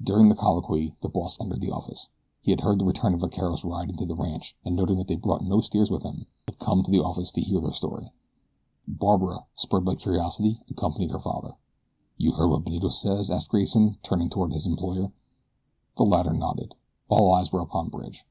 During 0.00 0.28
the 0.28 0.36
colloquy 0.36 0.94
the 1.00 1.08
boss 1.08 1.36
entered 1.40 1.60
the 1.60 1.72
office. 1.72 2.06
He 2.40 2.52
had 2.52 2.60
heard 2.60 2.78
the 2.78 2.84
returning 2.84 3.18
vaqueros 3.18 3.64
ride 3.64 3.90
into 3.90 4.06
the 4.06 4.14
ranch 4.14 4.54
and 4.64 4.76
noting 4.76 4.96
that 4.98 5.08
they 5.08 5.16
brought 5.16 5.42
no 5.42 5.60
steers 5.60 5.90
with 5.90 6.04
them 6.04 6.26
had 6.46 6.60
come 6.60 6.84
to 6.84 6.92
the 6.92 7.02
office 7.02 7.32
to 7.32 7.40
hear 7.40 7.60
their 7.60 7.72
story. 7.72 8.12
Barbara, 8.86 9.46
spurred 9.56 9.84
by 9.84 9.96
curiosity, 9.96 10.60
accompanied 10.70 11.10
her 11.10 11.18
father. 11.18 11.54
"You 12.16 12.34
heard 12.34 12.50
what 12.50 12.62
Benito 12.62 12.90
says?" 12.90 13.32
asked 13.32 13.48
Grayson, 13.48 13.98
turning 14.04 14.30
toward 14.30 14.52
his 14.52 14.64
employer. 14.64 15.10
The 15.96 16.04
latter 16.04 16.34
nodded. 16.34 16.76
All 17.08 17.34
eyes 17.34 17.50
were 17.50 17.58
upon 17.60 17.88
Bridge. 17.88 18.24